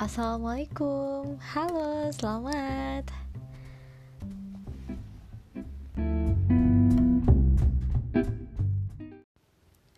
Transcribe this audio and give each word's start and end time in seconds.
Assalamualaikum, 0.00 1.36
halo, 1.52 2.08
selamat. 2.16 3.04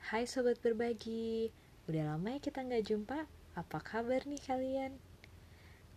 Hai 0.03 0.27
sobat 0.27 0.59
berbagi, 0.59 1.55
udah 1.87 2.03
lama 2.19 2.35
ya 2.35 2.43
kita 2.43 2.67
nggak 2.67 2.83
jumpa. 2.83 3.31
Apa 3.55 3.79
kabar 3.79 4.27
nih 4.27 4.43
kalian? 4.43 4.99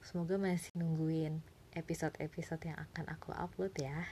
Semoga 0.06 0.38
masih 0.38 0.78
nungguin 0.78 1.42
episode-episode 1.74 2.62
yang 2.62 2.78
akan 2.78 3.10
aku 3.10 3.34
upload 3.34 3.74
ya. 3.82 4.06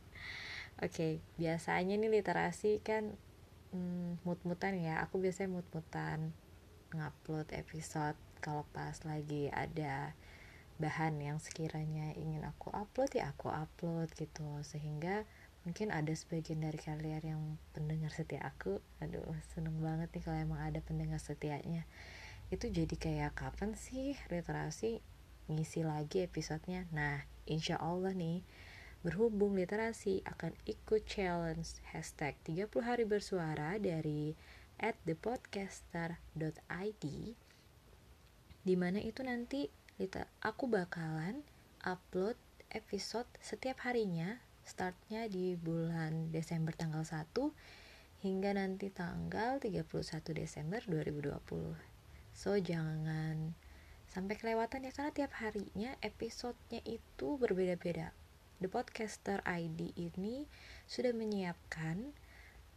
Oke, 0.80 1.20
biasanya 1.36 2.00
nih 2.00 2.08
literasi 2.08 2.80
kan 2.80 3.12
hmm, 3.76 4.16
mut-mutan 4.24 4.80
ya. 4.80 5.04
Aku 5.04 5.20
biasanya 5.20 5.60
mut-mutan 5.60 6.32
ngupload 6.94 7.50
episode 7.56 8.18
kalau 8.38 8.62
pas 8.70 8.94
lagi 9.02 9.50
ada 9.50 10.14
bahan 10.76 11.16
yang 11.18 11.38
sekiranya 11.40 12.12
ingin 12.20 12.44
aku 12.44 12.68
upload 12.70 13.16
ya 13.16 13.32
aku 13.32 13.48
upload 13.48 14.12
gitu. 14.14 14.46
Sehingga 14.60 15.24
mungkin 15.64 15.90
ada 15.90 16.12
sebagian 16.12 16.62
dari 16.62 16.78
kalian 16.78 17.24
yang 17.24 17.42
pendengar 17.72 18.12
setia 18.12 18.44
aku. 18.44 18.78
Aduh 19.00 19.24
seneng 19.56 19.80
banget 19.80 20.12
nih 20.12 20.22
kalau 20.22 20.38
emang 20.38 20.60
ada 20.62 20.78
pendengar 20.84 21.18
setianya. 21.18 21.88
Itu 22.52 22.70
jadi 22.70 22.94
kayak 22.94 23.34
kapan 23.34 23.74
sih 23.74 24.14
literasi 24.30 25.02
ngisi 25.50 25.82
lagi 25.82 26.22
episodenya? 26.22 26.86
Nah 26.94 27.24
insya 27.48 27.80
Allah 27.80 28.14
nih 28.14 28.46
berhubung 29.06 29.54
literasi 29.54 30.26
akan 30.26 30.50
ikut 30.66 31.06
challenge 31.06 31.78
hashtag 31.94 32.34
30 32.42 32.66
hari 32.82 33.04
bersuara 33.06 33.78
dari 33.78 34.34
at 34.80 34.96
thepodcaster.id 35.08 37.04
di 38.66 38.74
mana 38.74 38.98
itu 38.98 39.22
nanti 39.22 39.70
aku 40.42 40.66
bakalan 40.66 41.46
upload 41.86 42.34
episode 42.74 43.30
setiap 43.38 43.86
harinya 43.86 44.42
startnya 44.66 45.30
di 45.30 45.54
bulan 45.54 46.34
Desember 46.34 46.74
tanggal 46.74 47.06
1 47.06 47.30
hingga 48.26 48.58
nanti 48.58 48.90
tanggal 48.90 49.62
31 49.62 49.86
Desember 50.34 50.82
2020 50.82 51.30
so 52.34 52.58
jangan 52.58 53.54
sampai 54.16 54.40
kelewatan 54.40 54.88
ya 54.88 54.96
karena 54.96 55.12
tiap 55.12 55.32
harinya 55.44 55.92
episodenya 56.00 56.80
itu 56.88 57.36
berbeda-beda. 57.36 58.16
The 58.64 58.72
Podcaster 58.72 59.44
ID 59.44 59.92
ini 59.92 60.48
sudah 60.88 61.12
menyiapkan 61.12 62.16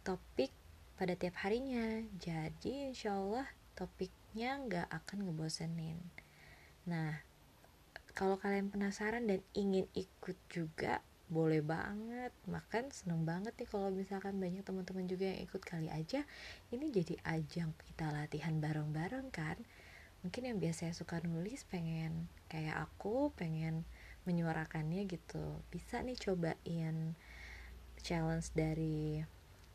topik 0.03 0.51
pada 0.99 1.15
tiap 1.15 1.39
harinya. 1.47 2.03
Jadi 2.19 2.91
insya 2.91 3.15
Allah 3.15 3.47
topik 3.79 4.11
nya 4.35 4.59
nggak 4.59 4.91
akan 4.91 5.31
ngebosenin. 5.31 5.97
Nah 6.91 7.23
kalau 8.11 8.35
kalian 8.35 8.67
penasaran 8.67 9.23
dan 9.31 9.39
ingin 9.55 9.87
ikut 9.95 10.35
juga 10.51 10.99
boleh 11.31 11.63
banget. 11.63 12.35
Makan 12.49 12.91
seneng 12.91 13.23
banget 13.23 13.55
nih 13.55 13.69
kalau 13.69 13.93
misalkan 13.95 14.35
banyak 14.43 14.65
teman-teman 14.65 15.07
juga 15.07 15.31
yang 15.31 15.39
ikut 15.47 15.61
kali 15.63 15.87
aja. 15.87 16.27
Ini 16.73 16.85
jadi 16.91 17.15
ajang 17.23 17.71
kita 17.79 18.11
latihan 18.11 18.59
bareng-bareng 18.59 19.31
kan. 19.31 19.55
Mungkin 20.19 20.51
yang 20.51 20.57
biasanya 20.59 20.91
suka 20.91 21.23
nulis 21.23 21.63
pengen 21.63 22.27
kayak 22.51 22.75
aku 22.75 23.31
pengen 23.39 23.87
menyuarakannya 24.27 25.07
gitu. 25.07 25.63
Bisa 25.71 26.03
nih 26.03 26.19
cobain 26.19 27.15
challenge 28.03 28.51
dari 28.51 29.23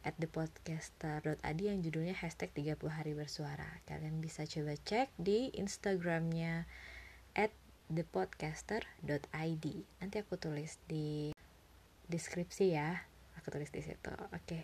at 0.05 0.13
thepodcaster.id 0.21 1.61
yang 1.65 1.81
judulnya 1.81 2.13
hashtag 2.13 2.53
30 2.53 2.77
hari 2.93 3.17
bersuara. 3.17 3.81
Kalian 3.89 4.21
bisa 4.21 4.45
coba 4.45 4.77
cek 4.77 5.09
di 5.17 5.49
instagramnya 5.57 6.69
at 7.33 7.51
thepodcaster.id 7.89 9.67
nanti 9.99 10.17
aku 10.21 10.37
tulis 10.37 10.77
di 10.85 11.33
deskripsi 12.13 12.77
ya. 12.77 13.09
Aku 13.41 13.49
tulis 13.49 13.73
di 13.73 13.81
situ. 13.81 14.13
Oke. 14.31 14.45
Okay. 14.45 14.63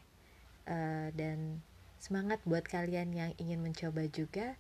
uh, 0.69 0.72
eh, 0.76 1.09
dan 1.16 1.64
semangat 1.97 2.41
buat 2.44 2.64
kalian 2.64 3.12
yang 3.12 3.32
ingin 3.41 3.60
mencoba 3.64 4.09
juga 4.09 4.56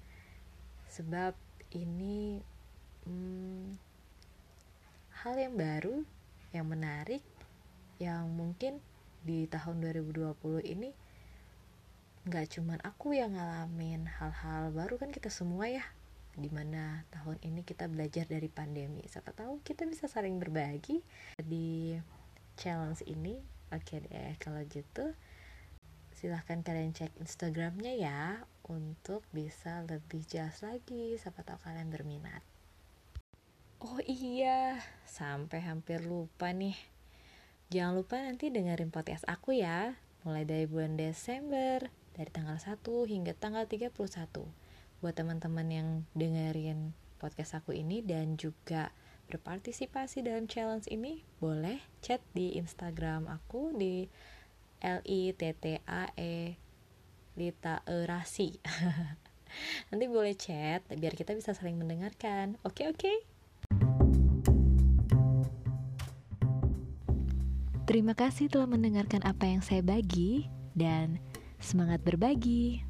sebab 0.92 1.32
ini 1.72 2.42
hmm, 3.06 3.78
hal 5.24 5.34
yang 5.36 5.54
baru 5.56 6.04
yang 6.50 6.66
menarik 6.66 7.22
yang 8.00 8.28
mungkin 8.28 8.82
di 9.20 9.44
tahun 9.46 9.84
2020 9.84 10.32
ini 10.64 10.90
nggak 12.20 12.46
cuman 12.60 12.78
aku 12.84 13.16
yang 13.16 13.32
ngalamin 13.32 14.04
hal-hal 14.04 14.68
baru 14.76 15.00
kan 15.00 15.08
kita 15.08 15.32
semua 15.32 15.68
ya. 15.68 15.84
Di 16.36 16.52
mana 16.52 17.02
tahun 17.10 17.40
ini 17.42 17.64
kita 17.64 17.88
belajar 17.88 18.28
dari 18.28 18.46
pandemi. 18.46 19.02
Siapa 19.08 19.32
tahu 19.32 19.64
kita 19.64 19.88
bisa 19.88 20.06
saling 20.06 20.36
berbagi. 20.36 21.00
Di 21.40 21.96
challenge 22.60 23.02
ini 23.08 23.40
oke 23.72 23.94
deh 24.04 24.36
kalau 24.36 24.60
gitu 24.68 25.16
silahkan 26.10 26.60
kalian 26.60 26.92
cek 26.92 27.16
instagramnya 27.16 27.96
ya 27.96 28.44
untuk 28.68 29.24
bisa 29.32 29.80
lebih 29.88 30.20
jelas 30.28 30.60
lagi. 30.60 31.16
Siapa 31.16 31.40
tahu 31.40 31.56
kalian 31.64 31.88
berminat. 31.88 32.44
Oh 33.80 33.96
iya 34.04 34.76
sampai 35.08 35.64
hampir 35.64 36.04
lupa 36.04 36.52
nih 36.52 36.76
Jangan 37.70 38.02
lupa 38.02 38.18
nanti 38.18 38.50
dengerin 38.50 38.90
podcast 38.90 39.22
aku 39.30 39.54
ya, 39.54 39.94
mulai 40.26 40.42
dari 40.42 40.66
bulan 40.66 40.98
Desember, 40.98 41.86
dari 42.18 42.26
tanggal 42.26 42.58
1 42.58 42.82
hingga 42.82 43.30
tanggal 43.38 43.62
31. 43.70 43.94
Buat 44.98 45.14
teman-teman 45.14 45.70
yang 45.70 45.88
dengerin 46.18 46.98
podcast 47.22 47.62
aku 47.62 47.70
ini 47.70 48.02
dan 48.02 48.34
juga 48.34 48.90
berpartisipasi 49.30 50.26
dalam 50.26 50.50
challenge 50.50 50.90
ini, 50.90 51.22
boleh 51.38 51.78
chat 52.02 52.18
di 52.34 52.58
Instagram 52.58 53.30
aku 53.30 53.70
di 53.78 54.10
L 54.82 54.98
I 55.06 55.30
T 55.38 55.54
T 55.54 55.78
A 55.86 56.10
E 56.18 56.58
Lita 57.38 57.86
Erasi. 57.86 58.58
Nanti 59.94 60.10
boleh 60.10 60.34
chat 60.34 60.82
biar 60.90 61.14
kita 61.14 61.38
bisa 61.38 61.54
saling 61.54 61.78
mendengarkan. 61.78 62.58
Oke, 62.66 62.90
oke. 62.90 63.39
Terima 67.90 68.14
kasih 68.14 68.46
telah 68.46 68.70
mendengarkan 68.70 69.18
apa 69.26 69.50
yang 69.50 69.66
saya 69.66 69.82
bagi 69.82 70.46
dan 70.78 71.18
semangat 71.58 71.98
berbagi. 72.06 72.86